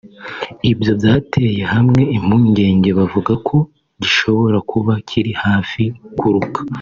[0.71, 3.57] Ibyo byateye bamwe impungenge bavuga ko
[4.01, 5.83] gishobora kuba kiri hafi
[6.19, 6.59] kuruka